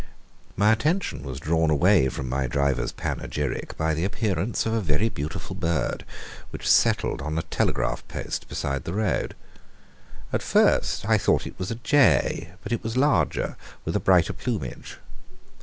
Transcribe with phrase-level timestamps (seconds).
[0.55, 5.09] My attention was drawn away from my driver's panegyric by the appearance of a very
[5.09, 6.05] beautiful bird
[6.49, 9.35] which settled on a telegraph post beside the road.
[10.33, 13.99] At first I thought that it was a jay, but it was larger, with a
[13.99, 14.97] brighter plumage.